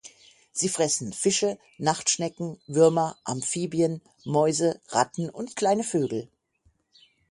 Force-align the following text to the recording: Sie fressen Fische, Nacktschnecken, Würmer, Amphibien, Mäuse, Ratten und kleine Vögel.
Sie 0.51 0.67
fressen 0.67 1.13
Fische, 1.13 1.59
Nacktschnecken, 1.77 2.59
Würmer, 2.65 3.19
Amphibien, 3.23 4.01
Mäuse, 4.25 4.81
Ratten 4.87 5.29
und 5.29 5.55
kleine 5.55 5.83
Vögel. 5.83 6.27